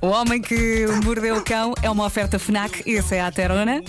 [0.00, 2.82] O homem que mordeu o cão é uma oferta FNAC.
[2.84, 3.82] Esse é a Terona.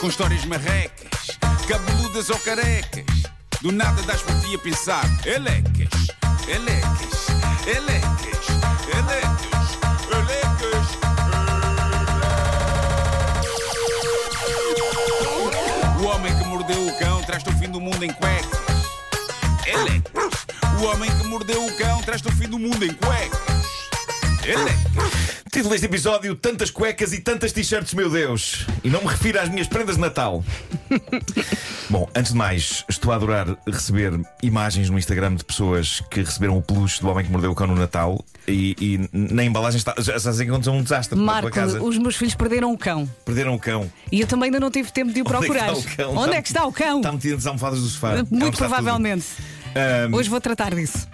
[0.00, 3.04] com histórias marrecas, cabeludas ou carecas.
[3.60, 6.08] Do nada das por ti a pensar, elecas,
[6.48, 7.28] elecas,
[7.66, 8.48] elecas,
[8.88, 9.78] elecas,
[10.10, 10.86] elecas.
[16.00, 18.58] O homem que mordeu o cão traz-te o fim do mundo em cuecas.
[19.66, 20.46] Elecas.
[20.80, 23.51] O homem que mordeu o cão traz-te o fim do mundo em cuecas.
[25.52, 28.66] Título deste episódio: Tantas cuecas e tantas t-shirts, meu Deus!
[28.82, 30.42] E não me refiro às minhas prendas de Natal.
[31.88, 36.58] Bom, antes de mais, estou a adorar receber imagens no Instagram de pessoas que receberam
[36.58, 39.94] o peluche do homem que mordeu o cão no Natal e, e na embalagem está.
[39.98, 41.80] Já já sei que aconteceu um desastre Marco, casa.
[41.80, 43.08] os meus filhos perderam o cão.
[43.24, 43.88] Perderam o cão.
[44.10, 45.72] E eu também ainda não tive tempo de o Onde é procurar.
[45.72, 46.10] o cão?
[46.16, 46.96] Onde Está- é que está o cão?
[46.96, 48.24] Está metido nas almofadas do sofá.
[48.28, 49.26] Muito provavelmente.
[49.74, 51.06] Ahm, Hoje vou tratar disso.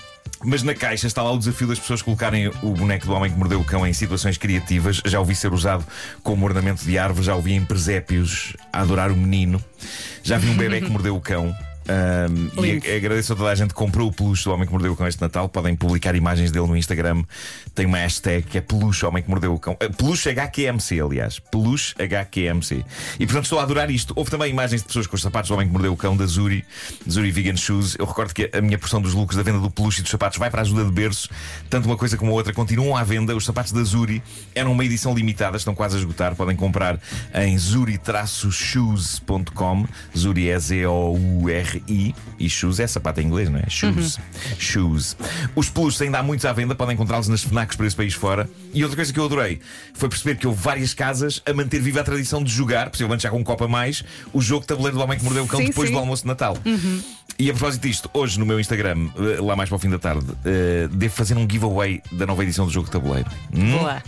[0.45, 3.37] Mas na caixa está lá o desafio das pessoas colocarem o boneco do homem que
[3.37, 5.01] mordeu o cão em situações criativas.
[5.05, 5.85] Já ouvi ser usado
[6.23, 9.63] como ornamento de árvore, já ouvi em presépios a adorar o menino.
[10.23, 11.55] Já vi um bebê que mordeu o cão.
[11.89, 14.93] Ahm, e agradeço a toda a gente que comprou o peluche do homem que mordeu
[14.93, 15.49] o cão este Natal.
[15.49, 17.25] Podem publicar imagens dele no Instagram.
[17.75, 19.75] Tem uma hashtag que é peluche homem que mordeu o cão.
[19.75, 21.39] Uh, Peluche HQMC, aliás.
[21.39, 22.85] Peluche HQMC.
[23.19, 24.13] E portanto estou a adorar isto.
[24.15, 26.27] Houve também imagens de pessoas com os sapatos do homem que mordeu o cão da
[26.27, 26.65] Zuri,
[27.09, 27.97] Zuri Vegan Shoes.
[27.99, 30.39] Eu recordo que a minha porção dos lucros da venda do peluche e dos sapatos
[30.39, 31.31] vai para a ajuda de berço.
[31.71, 33.35] Tanto uma coisa como a outra continuam à venda.
[33.35, 34.23] Os sapatos da Zuri
[34.55, 36.35] eram uma edição limitada, estão quase a esgotar.
[36.35, 37.01] Podem comprar
[37.35, 39.87] em zuri-shoes.com.
[40.17, 40.59] Zuri é
[41.87, 43.69] E shoes é sapato em inglês, não é?
[43.69, 44.19] Shoes.
[44.59, 45.17] Shoes.
[45.55, 48.49] Os peluches ainda há muitos à venda, podem encontrá-los nas FNACs por esse país fora.
[48.73, 49.61] E outra coisa que eu adorei
[49.95, 53.31] foi perceber que houve várias casas a manter viva a tradição de jogar, possivelmente já
[53.31, 55.61] com um copo a mais, o jogo de tabuleiro do homem que mordeu o cão
[55.61, 55.95] Sim, depois sim.
[55.95, 56.57] do almoço de Natal.
[57.39, 59.99] E a propósito disto, hoje no meu Instagram, eh, lá mais para o fim da
[59.99, 63.31] tarde, eh, devo fazer um giveaway da nova edição do jogo de tabuleiro.
[63.55, 63.79] Hum?
[63.79, 64.03] Boa.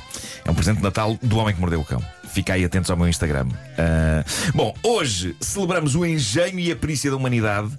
[0.44, 2.02] É um presente de Natal do homem que mordeu o cão.
[2.32, 3.48] Fica aí atentos ao meu Instagram.
[3.76, 7.70] Ah, bom, hoje celebramos o engenho e a perícia da humanidade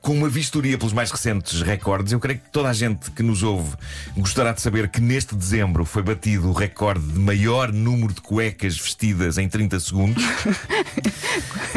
[0.00, 2.12] com uma vistoria pelos mais recentes recordes.
[2.12, 3.76] Eu creio que toda a gente que nos ouve
[4.16, 8.78] gostará de saber que neste dezembro foi batido o recorde de maior número de cuecas
[8.78, 10.24] vestidas em 30 segundos.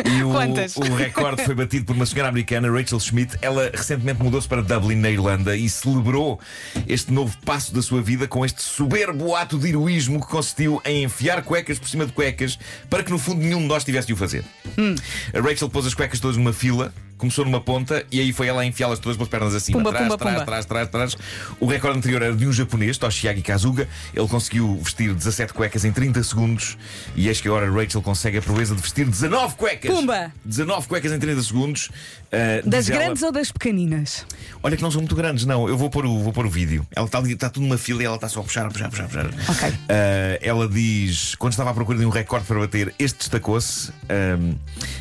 [0.06, 0.76] E o, Quantas?
[0.78, 3.38] o recorde foi batido por uma senhora americana, Rachel Schmidt.
[3.42, 6.40] Ela recentemente mudou-se para Dublin, na Irlanda, e celebrou
[6.88, 11.04] este novo passo da sua vida com este soberbo ato de heroísmo que consistiu em
[11.04, 12.21] enfiar cuecas por cima de cuecas
[12.90, 14.44] para que no fundo nenhum de nós tivesse de o fazer.
[14.78, 14.96] Hum.
[15.34, 16.94] A Rachel pôs as cuecas todas numa fila.
[17.22, 19.78] Começou numa ponta e aí foi ela a enfiá-las todas pelas pernas acima.
[19.78, 20.46] Pumba, trás, pumba, trás, pumba.
[20.48, 21.18] trás, trás, trás.
[21.60, 23.88] O recorde anterior era de um japonês, Toshiaki Kazuga.
[24.12, 26.80] Ele conseguiu vestir 17 cuecas em 30 segundos.
[27.16, 29.92] E eis que agora Rachel consegue a proeza de vestir 19 cuecas.
[29.92, 30.34] Pumba!
[30.44, 31.90] 19 cuecas em 30 segundos.
[32.32, 34.26] Uh, Das diz ela- grandes ou das pequeninas?
[34.64, 35.68] Olha que não são muito grandes, não.
[35.68, 36.88] Eu vou pôr o, vou pôr o vídeo.
[36.96, 38.90] Ela está está tudo numa fila e ela está só a puxar, a puxar, a
[38.90, 39.28] puxar, a puxar.
[39.52, 39.70] Ok.
[39.70, 39.76] Uh,
[40.42, 43.92] ela diz: quando estava à procura de um recorde para bater, este destacou-se.
[44.10, 44.56] Um,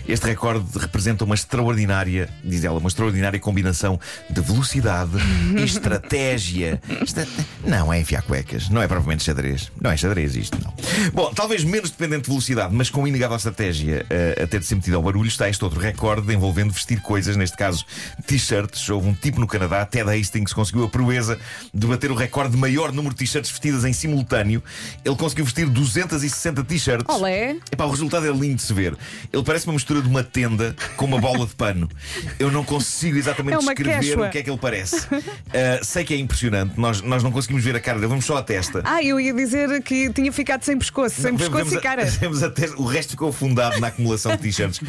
[0.09, 2.09] este recorde representa uma extraordinária,
[2.44, 3.98] diz ela, uma extraordinária combinação
[4.28, 5.12] de velocidade
[5.59, 6.81] e estratégia.
[7.03, 7.26] Esta-
[7.65, 9.71] Não é enfiar cuecas, não é propriamente xadrez.
[9.81, 10.72] Não é xadrez isto, não.
[11.12, 14.75] Bom, talvez menos dependente de velocidade, mas com inegável estratégia uh, a ter de ser
[14.76, 17.84] metido ao barulho, está este outro recorde envolvendo vestir coisas, neste caso
[18.27, 18.88] t-shirts.
[18.88, 21.38] Houve um tipo no Canadá, Ted Hastings, conseguiu a proeza
[21.72, 24.62] de bater o recorde de maior número de t-shirts vestidas em simultâneo.
[25.04, 27.15] Ele conseguiu vestir 260 t-shirts.
[27.15, 27.56] Olé!
[27.71, 28.97] Epá, o resultado é lindo de se ver.
[29.32, 31.88] Ele parece uma mistura de uma tenda com uma bola de pano.
[32.38, 34.27] Eu não consigo exatamente É descrever quechua.
[34.27, 35.06] o que é que ele parece.
[35.53, 38.37] Ah, sei que é impressionante, nós, nós não conseguimos ver a cara dele, vamos só
[38.37, 38.83] a testa.
[38.84, 42.03] Ah, eu ia dizer que tinha ficado sem pescoço, sem pescoço vemos e a- cara.
[42.47, 44.81] a testa- o resto ficou afundado na acumulação de t-shirts.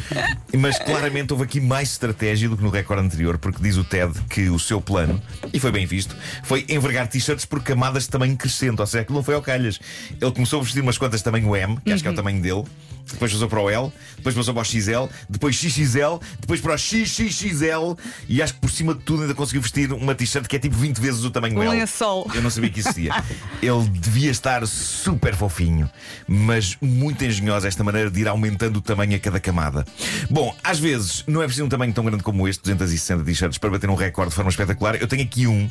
[0.58, 4.12] Mas claramente houve aqui mais estratégia do que no recorde anterior, porque diz o Ted
[4.28, 5.20] que o seu plano,
[5.52, 8.80] e foi bem visto, foi envergar t-shirts por camadas de tamanho crescente.
[8.80, 9.78] Ou seja, aquilo não foi ao calhas.
[10.20, 12.40] Ele começou a vestir umas quantas de tamanho M, que acho que é o tamanho
[12.40, 12.64] dele.
[13.10, 16.78] Depois passou para o L, depois passou para o XL, depois XXL, depois para o
[16.78, 17.96] XXXL
[18.28, 20.76] e acho que por cima de tudo ainda conseguiu vestir uma t-shirt que é tipo
[20.76, 21.78] 20 vezes o tamanho Um L.
[21.78, 22.30] lençol.
[22.34, 23.12] Eu não sabia que existia.
[23.60, 25.90] Ele devia estar super fofinho,
[26.26, 29.84] mas muito engenhosa esta maneira de ir aumentando o tamanho a cada camada.
[30.30, 33.70] Bom, às vezes não é preciso um tamanho tão grande como este, 260 t-shirts, para
[33.70, 34.96] bater um recorde de forma espetacular.
[34.96, 35.68] Eu tenho aqui um,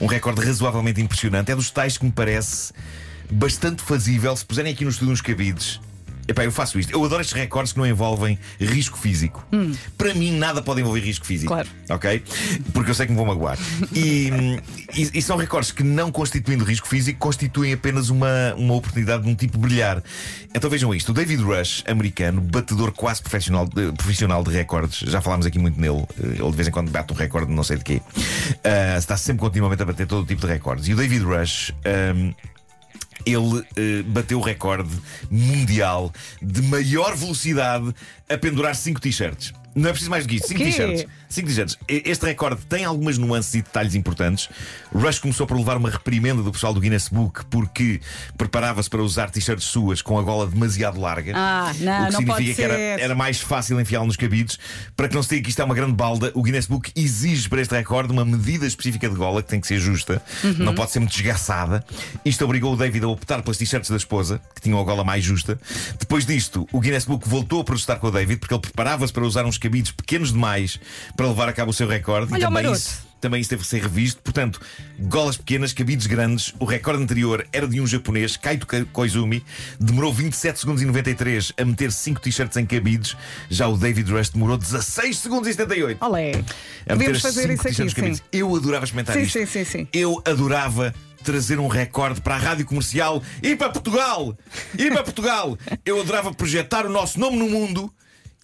[0.00, 1.50] um recorde razoavelmente impressionante.
[1.52, 2.72] É dos tais que me parece
[3.30, 5.80] bastante fazível se puserem aqui no estúdio uns cabides.
[6.28, 6.92] Epá, eu faço isto.
[6.92, 9.46] Eu adoro estes recordes que não envolvem risco físico.
[9.96, 11.52] Para mim, nada pode envolver risco físico.
[11.52, 11.68] Claro.
[11.88, 12.22] Ok?
[12.72, 13.56] Porque eu sei que me vou magoar.
[13.92, 14.30] E,
[14.94, 19.28] e- e são recordes que, não constituindo risco físico, constituem apenas uma, uma oportunidade de
[19.28, 20.02] um tipo brilhar.
[20.54, 25.20] Então vejam isto: o David Rush, americano, batedor quase profissional de, profissional de recordes, já
[25.20, 26.04] falámos aqui muito nele.
[26.22, 28.02] eh, Ele de vez em quando bate um recorde, não sei de quê.
[28.64, 30.88] Ah, está sempre continuamente a bater todo o tipo de recordes.
[30.88, 31.72] E o David Rush.
[31.84, 32.32] ahm,
[33.26, 34.90] ele eh, bateu o recorde
[35.30, 37.92] mundial de maior velocidade
[38.28, 39.52] a pendurar 5 t-shirts.
[39.76, 40.48] Não é preciso mais do que isso.
[40.48, 40.64] 5 quê?
[40.64, 41.06] t-shirts.
[41.28, 41.78] 5 t-shirts.
[41.86, 44.48] Este recorde tem algumas nuances e detalhes importantes.
[44.92, 48.00] Rush começou por levar uma reprimenda do pessoal do Guinness Book porque
[48.38, 51.32] preparava-se para usar t-shirts suas com a gola demasiado larga.
[51.36, 54.58] Ah, não, o que não significa que era, era mais fácil enfiá-lo nos cabides.
[54.96, 57.48] Para que não se diga que isto é uma grande balda, o Guinness Book exige
[57.48, 60.54] para este recorde uma medida específica de gola que tem que ser justa, Uhum.
[60.58, 61.84] não pode ser muito desgaçada.
[62.24, 65.22] Isto obrigou o David a optar pelas t-shirts da esposa, que tinham a gola mais
[65.22, 65.58] justa.
[65.98, 69.24] Depois disto, o Guinness Book voltou a protestar com o David porque ele preparava-se para
[69.24, 70.78] usar uns cabides pequenos demais
[71.16, 72.32] para levar a cabo o seu recorde.
[72.32, 74.22] Olha e também isso, também isso teve que ser revisto.
[74.22, 74.60] Portanto,
[75.00, 76.54] golas pequenas, cabides grandes.
[76.60, 79.44] O recorde anterior era de um japonês, Kaito Ka- Koizumi.
[79.80, 83.16] Demorou 27 segundos e 93 a meter 5 t-shirts em cabides.
[83.50, 86.32] Já o David Rush demorou 16 segundos e 78 Olé.
[86.88, 88.20] a Podemos fazer isso aqui, sim.
[88.32, 89.38] Eu adorava experimentar Sim, isto.
[89.38, 89.88] sim, sim, sim.
[89.92, 94.36] Eu adorava trazer um recorde para a rádio comercial e para Portugal.
[94.78, 95.58] E para Portugal.
[95.84, 97.92] Eu adorava projetar o nosso nome no mundo.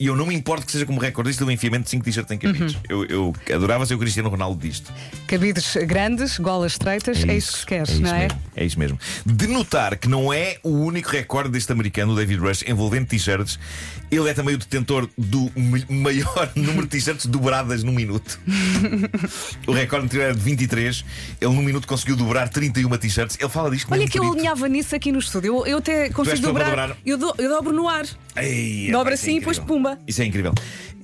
[0.03, 2.37] E eu não me importo que seja como recordista do enfiamento de 5 t-shirts em
[2.37, 2.75] cabides.
[2.75, 2.81] Uhum.
[2.89, 4.93] Eu, eu adorava ser o Cristiano Ronaldo disto.
[5.29, 8.19] Cabides grandes, golas estreitas, é, isso que se quer, é isso não é?
[8.23, 8.99] Mesmo, é isso mesmo.
[9.25, 13.61] De notar que não é o único recorde deste americano, o David Rush, envolvendo t-shirts.
[14.11, 18.41] Ele é também o detentor do ma- maior número de t-shirts dobradas num minuto.
[19.69, 21.05] o recorde anterior era de 23.
[21.41, 23.37] Ele num minuto conseguiu dobrar 31 t-shirts.
[23.41, 25.59] Ele fala disto Olha que eu alinhava nisso aqui no estúdio.
[25.59, 26.67] Eu, eu até consigo dobrar.
[26.67, 26.97] dobrar?
[27.07, 28.05] Eu, do- eu dobro no ar.
[28.37, 29.99] Ei, Dobra é assim e depois pumba.
[30.07, 30.55] Isso é incrível.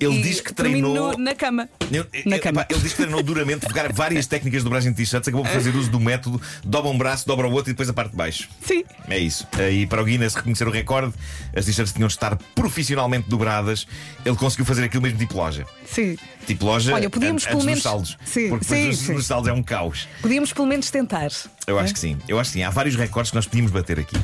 [0.00, 1.12] Ele E diz que termino treinou.
[1.19, 1.69] no- na cama.
[1.90, 2.60] Eu- Na eu- cama.
[2.64, 5.52] pá, ele diz que treinou duramente, pegar várias técnicas de dobragem de t-shirts, acabou por
[5.52, 8.16] fazer uso do método, dobra um braço, dobra o outro e depois a parte de
[8.16, 8.48] baixo.
[8.64, 8.84] Sim.
[9.08, 9.46] É isso.
[9.72, 11.12] E para o Guinness reconhecer o recorde,
[11.54, 13.88] as t-shirts tinham de estar profissionalmente dobradas.
[14.25, 15.66] Ele conseguiu fazer aquilo mesmo tipo loja.
[15.84, 16.16] Sim.
[16.46, 18.19] Tipo loja Olha, podíamos an- pelo antes menos- dos saldos.
[18.25, 19.12] Sim, Porque sim, depois sim.
[19.14, 20.06] nos saldos é um caos.
[20.22, 21.28] Podíamos pelo menos tentar.
[21.66, 22.62] Eu acho que sim, eu acho que sim.
[22.62, 24.16] Há vários recordes que nós podíamos bater aqui.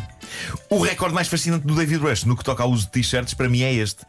[0.69, 3.49] O recorde mais fascinante do David Rush no que toca ao uso de t-shirts, para
[3.49, 4.05] mim, é este.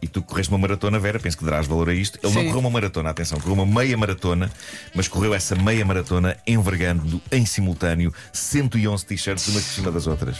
[0.00, 2.18] E tu correste uma maratona, Vera, penso que darás valor a isto.
[2.22, 2.46] Ele não Sim.
[2.46, 4.50] correu uma maratona, atenção, correu uma meia maratona,
[4.94, 10.36] mas correu essa meia maratona envergando em simultâneo 111 t-shirts umas por cima das outras.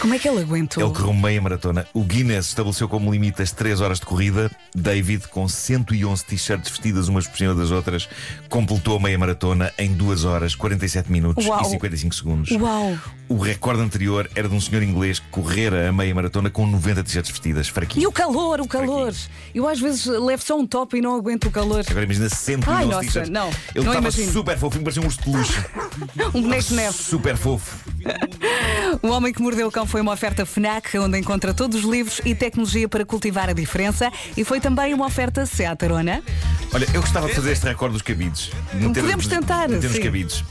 [0.00, 0.82] Como é que ele aguentou?
[0.84, 1.86] Ele correu meia maratona.
[1.94, 4.50] O Guinness estabeleceu como limite as 3 horas de corrida.
[4.74, 8.08] David, com 111 t-shirts vestidas umas por cima das outras,
[8.48, 11.60] completou a meia maratona em 2 horas, 47 minutos Uau.
[11.62, 12.50] e 55 segundos.
[12.50, 12.98] Uau!
[13.28, 17.02] O recorde anterior era de um senhor inglês que correra a meia maratona com 90
[17.04, 17.66] t-shirts vestidas.
[17.68, 18.08] E Fraquinho.
[18.08, 19.14] o calor, o calor.
[19.54, 21.84] Eu às vezes levo só um top e não aguento o calor.
[21.88, 23.30] Agora imagina 111 Ai, nossa, t-shirts.
[23.30, 23.48] não.
[23.74, 25.64] Ele estava super fofinho, parecia um urso de peluche.
[26.34, 26.92] Um boneco de neve.
[26.92, 27.76] super fofo.
[29.02, 32.20] O Homem que Mordeu o Cão foi uma oferta FNAC, onde encontra todos os livros
[32.24, 34.10] e tecnologia para cultivar a diferença.
[34.36, 36.22] E foi também uma oferta Seat Arona.
[36.72, 38.50] Olha, eu gostava de fazer este recorde dos cabides.
[38.72, 40.44] De meter- Podemos tentar, meter cabides.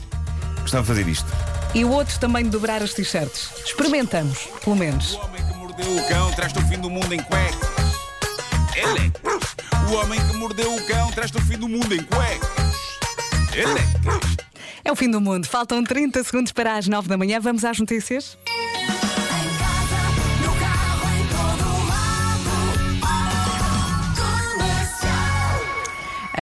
[0.62, 1.26] Gostava de fazer isto.
[1.74, 3.50] E o outro também de dobrar as t-shirts.
[3.64, 5.14] Experimentamos, pelo menos.
[5.14, 7.68] O homem que mordeu o cão traz-te o fim do mundo em cuecas.
[8.76, 9.56] Elecas.
[9.90, 12.48] O homem que mordeu o cão traz-te o fim do mundo em cuecas.
[13.54, 14.36] Elecas.
[14.84, 15.46] É o fim do mundo.
[15.46, 17.40] Faltam 30 segundos para as 9 da manhã.
[17.40, 18.36] Vamos às notícias?